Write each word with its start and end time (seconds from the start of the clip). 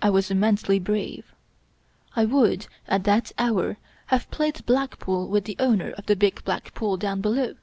I 0.00 0.08
was 0.08 0.30
immensely 0.30 0.78
brave. 0.78 1.34
I 2.16 2.24
would, 2.24 2.68
at 2.88 3.04
that 3.04 3.32
hour, 3.38 3.76
have 4.06 4.30
played 4.30 4.64
Black 4.64 4.98
Pool 4.98 5.28
with 5.28 5.44
the 5.44 5.56
owner 5.58 5.90
of 5.90 6.06
the 6.06 6.16
big 6.16 6.42
Black 6.46 6.72
Pool 6.72 6.96
down 6.96 7.20
below. 7.20 7.56